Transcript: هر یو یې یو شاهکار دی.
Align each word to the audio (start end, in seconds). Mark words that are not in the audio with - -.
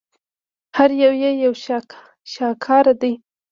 هر 0.77 0.89
یو 1.03 1.13
یې 1.23 1.31
یو 1.43 1.53
شاهکار 2.33 2.85
دی. 3.01 3.13